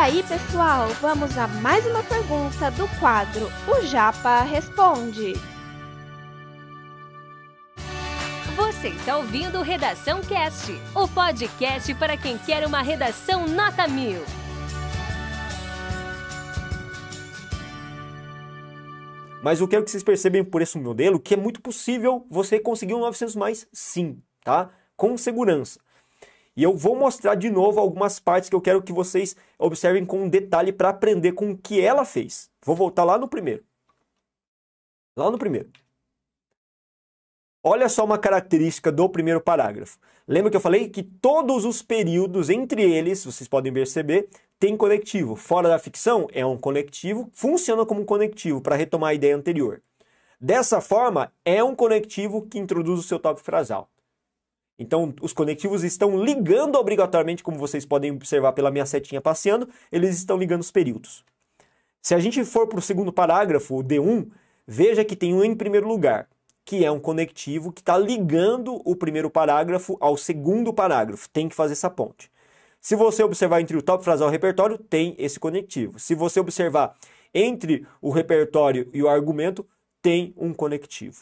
aí, 0.00 0.22
pessoal, 0.22 0.88
vamos 1.02 1.36
a 1.36 1.46
mais 1.46 1.84
uma 1.84 2.02
pergunta 2.02 2.70
do 2.70 2.88
quadro 2.98 3.48
O 3.68 3.84
Japa 3.84 4.40
Responde. 4.40 5.34
Você 8.56 8.88
está 8.88 9.18
ouvindo 9.18 9.60
Redação 9.60 10.22
Cast, 10.22 10.72
o 10.94 11.06
podcast 11.06 11.94
para 11.96 12.16
quem 12.16 12.38
quer 12.38 12.66
uma 12.66 12.80
redação 12.80 13.46
nota 13.46 13.86
mil. 13.86 14.22
Mas 19.42 19.60
eu 19.60 19.68
quero 19.68 19.84
que 19.84 19.90
vocês 19.90 20.02
percebam 20.02 20.42
por 20.46 20.62
esse 20.62 20.78
modelo 20.78 21.20
que 21.20 21.34
é 21.34 21.36
muito 21.36 21.60
possível 21.60 22.26
você 22.30 22.58
conseguir 22.58 22.94
um 22.94 23.00
900 23.00 23.36
mais 23.36 23.68
sim, 23.70 24.22
tá? 24.42 24.70
Com 24.96 25.18
segurança. 25.18 25.78
E 26.56 26.62
eu 26.62 26.76
vou 26.76 26.96
mostrar 26.96 27.34
de 27.34 27.48
novo 27.48 27.80
algumas 27.80 28.18
partes 28.18 28.50
que 28.50 28.56
eu 28.56 28.60
quero 28.60 28.82
que 28.82 28.92
vocês 28.92 29.36
observem 29.58 30.04
com 30.04 30.28
detalhe 30.28 30.72
para 30.72 30.90
aprender 30.90 31.32
com 31.32 31.50
o 31.50 31.56
que 31.56 31.80
ela 31.80 32.04
fez. 32.04 32.50
Vou 32.64 32.76
voltar 32.76 33.04
lá 33.04 33.16
no 33.16 33.28
primeiro. 33.28 33.64
Lá 35.16 35.30
no 35.30 35.38
primeiro. 35.38 35.70
Olha 37.62 37.88
só 37.88 38.04
uma 38.04 38.18
característica 38.18 38.90
do 38.90 39.08
primeiro 39.08 39.40
parágrafo. 39.40 39.98
Lembra 40.26 40.50
que 40.50 40.56
eu 40.56 40.60
falei 40.60 40.88
que 40.88 41.02
todos 41.02 41.64
os 41.64 41.82
períodos 41.82 42.48
entre 42.48 42.82
eles, 42.82 43.24
vocês 43.24 43.48
podem 43.48 43.72
perceber, 43.72 44.28
tem 44.58 44.76
conectivo. 44.76 45.36
Fora 45.36 45.68
da 45.68 45.78
ficção, 45.78 46.26
é 46.32 46.44
um 46.44 46.56
conectivo, 46.56 47.28
funciona 47.32 47.84
como 47.84 48.00
um 48.00 48.04
conectivo 48.04 48.60
para 48.60 48.76
retomar 48.76 49.10
a 49.10 49.14
ideia 49.14 49.36
anterior. 49.36 49.82
Dessa 50.40 50.80
forma, 50.80 51.32
é 51.44 51.62
um 51.62 51.74
conectivo 51.74 52.46
que 52.46 52.58
introduz 52.58 52.98
o 52.98 53.02
seu 53.02 53.18
tópico 53.18 53.44
frasal. 53.44 53.90
Então, 54.80 55.14
os 55.20 55.34
conectivos 55.34 55.84
estão 55.84 56.24
ligando 56.24 56.76
obrigatoriamente, 56.76 57.42
como 57.42 57.58
vocês 57.58 57.84
podem 57.84 58.12
observar 58.12 58.54
pela 58.54 58.70
minha 58.70 58.86
setinha 58.86 59.20
passeando, 59.20 59.68
eles 59.92 60.16
estão 60.16 60.38
ligando 60.38 60.62
os 60.62 60.70
períodos. 60.70 61.22
Se 62.00 62.14
a 62.14 62.18
gente 62.18 62.42
for 62.46 62.66
para 62.66 62.78
o 62.78 62.82
segundo 62.82 63.12
parágrafo, 63.12 63.76
o 63.76 63.84
D1, 63.84 64.26
veja 64.66 65.04
que 65.04 65.14
tem 65.14 65.34
um 65.34 65.44
em 65.44 65.54
primeiro 65.54 65.86
lugar, 65.86 66.26
que 66.64 66.82
é 66.82 66.90
um 66.90 66.98
conectivo 66.98 67.70
que 67.70 67.82
está 67.82 67.98
ligando 67.98 68.80
o 68.82 68.96
primeiro 68.96 69.28
parágrafo 69.28 69.98
ao 70.00 70.16
segundo 70.16 70.72
parágrafo. 70.72 71.28
Tem 71.28 71.46
que 71.46 71.54
fazer 71.54 71.74
essa 71.74 71.90
ponte. 71.90 72.30
Se 72.80 72.96
você 72.96 73.22
observar 73.22 73.60
entre 73.60 73.76
o 73.76 73.82
top 73.82 74.02
frasal 74.02 74.28
e 74.28 74.30
o 74.30 74.32
repertório, 74.32 74.78
tem 74.78 75.14
esse 75.18 75.38
conectivo. 75.38 75.98
Se 75.98 76.14
você 76.14 76.40
observar 76.40 76.96
entre 77.34 77.86
o 78.00 78.08
repertório 78.08 78.88
e 78.94 79.02
o 79.02 79.10
argumento, 79.10 79.66
tem 80.00 80.32
um 80.38 80.54
conectivo. 80.54 81.20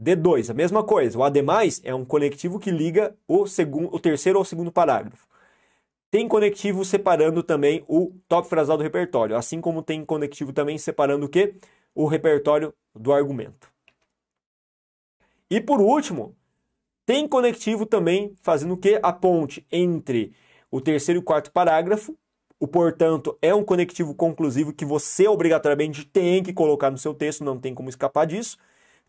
D2, 0.00 0.50
a 0.50 0.54
mesma 0.54 0.82
coisa. 0.82 1.18
O 1.18 1.22
ademais 1.22 1.80
é 1.84 1.94
um 1.94 2.04
conectivo 2.04 2.58
que 2.58 2.70
liga 2.70 3.14
o, 3.28 3.46
segundo, 3.46 3.94
o 3.94 4.00
terceiro 4.00 4.38
ao 4.38 4.44
segundo 4.44 4.72
parágrafo. 4.72 5.28
Tem 6.10 6.26
conectivo 6.26 6.84
separando 6.84 7.42
também 7.42 7.84
o 7.86 8.12
top 8.26 8.48
frasal 8.48 8.76
do 8.76 8.82
repertório, 8.82 9.36
assim 9.36 9.60
como 9.60 9.82
tem 9.82 10.04
conectivo 10.04 10.52
também 10.52 10.78
separando 10.78 11.26
o 11.26 11.28
que? 11.28 11.54
O 11.94 12.06
repertório 12.06 12.74
do 12.94 13.12
argumento. 13.12 13.70
E 15.48 15.60
por 15.60 15.80
último, 15.80 16.34
tem 17.04 17.28
conectivo 17.28 17.84
também 17.84 18.34
fazendo 18.42 18.74
o 18.74 18.76
que? 18.76 18.98
A 19.02 19.12
ponte 19.12 19.66
entre 19.70 20.32
o 20.70 20.80
terceiro 20.80 21.18
e 21.18 21.22
o 21.22 21.24
quarto 21.24 21.52
parágrafo. 21.52 22.16
O 22.58 22.68
portanto 22.68 23.38
é 23.40 23.54
um 23.54 23.64
conectivo 23.64 24.14
conclusivo 24.14 24.72
que 24.72 24.84
você 24.84 25.26
obrigatoriamente 25.26 26.04
tem 26.04 26.42
que 26.42 26.52
colocar 26.52 26.90
no 26.90 26.98
seu 26.98 27.14
texto, 27.14 27.44
não 27.44 27.58
tem 27.58 27.74
como 27.74 27.88
escapar 27.88 28.26
disso. 28.26 28.56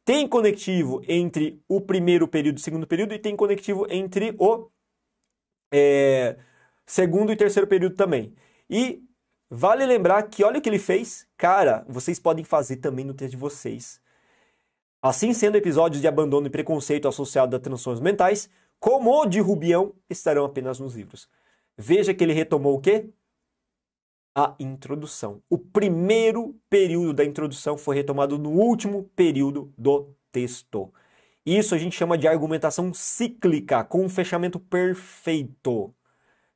Tem 0.04 0.28
conectivo 0.28 1.02
entre 1.08 1.62
o 1.68 1.80
primeiro 1.80 2.28
período 2.28 2.58
e 2.58 2.60
o 2.60 2.64
segundo 2.64 2.88
período, 2.88 3.14
e 3.14 3.20
tem 3.20 3.36
conectivo 3.36 3.86
entre 3.90 4.36
o 4.40 4.70
é, 5.72 6.38
segundo 6.86 7.32
e 7.32 7.36
terceiro 7.36 7.68
período 7.68 7.96
também. 7.96 8.34
E 8.70 9.04
vale 9.50 9.86
lembrar 9.86 10.24
que 10.24 10.44
olha 10.44 10.60
o 10.60 10.62
que 10.62 10.70
ele 10.70 10.80
fez, 10.80 11.28
cara, 11.38 11.86
vocês 11.88 12.20
podem 12.20 12.44
fazer 12.44 12.78
também 12.78 13.06
no 13.06 13.14
texto 13.14 13.32
de 13.32 13.38
vocês. 13.38 14.02
Assim 15.02 15.34
sendo, 15.34 15.56
episódios 15.56 16.02
de 16.02 16.08
abandono 16.08 16.48
e 16.48 16.50
preconceito 16.50 17.08
associados 17.08 17.56
a 17.56 17.60
transtornos 17.60 18.02
mentais, 18.02 18.50
como 18.80 19.12
o 19.12 19.26
de 19.26 19.40
Rubião, 19.40 19.94
estarão 20.10 20.46
apenas 20.46 20.80
nos 20.80 20.96
livros. 20.96 21.30
Veja 21.78 22.14
que 22.14 22.24
ele 22.24 22.34
retomou 22.34 22.76
o 22.76 22.82
quê? 22.82 23.10
A 24.34 24.56
introdução. 24.60 25.42
O 25.50 25.58
primeiro 25.58 26.56
período 26.70 27.14
da 27.14 27.26
introdução 27.26 27.78
foi 27.78 27.98
retomado 27.98 28.38
no 28.38 28.50
último 28.50 29.04
período 29.14 29.74
do 29.78 30.16
texto. 30.32 30.94
Isso 31.46 31.76
a 31.76 31.78
gente 31.78 31.98
chama 31.98 32.18
de 32.18 32.28
argumentação 32.28 32.94
cíclica, 32.94 33.84
com 33.84 34.06
um 34.06 34.10
fechamento 34.10 34.60
perfeito. 34.60 35.94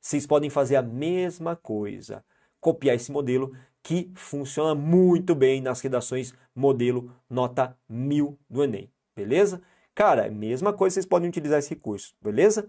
Vocês 0.00 0.26
podem 0.26 0.48
fazer 0.48 0.76
a 0.76 0.82
mesma 0.82 1.54
coisa, 1.54 2.24
copiar 2.60 2.96
esse 2.96 3.12
modelo 3.12 3.52
que 3.82 4.10
funciona 4.14 4.74
muito 4.74 5.34
bem 5.34 5.60
nas 5.60 5.80
redações 5.80 6.32
modelo 6.54 7.12
nota 7.28 7.76
1000 7.88 8.38
do 8.48 8.64
Enem, 8.64 8.90
beleza? 9.14 9.60
Cara, 9.94 10.30
mesma 10.30 10.72
coisa, 10.72 10.94
vocês 10.94 11.06
podem 11.06 11.28
utilizar 11.28 11.58
esse 11.58 11.70
recurso, 11.70 12.14
beleza? 12.22 12.68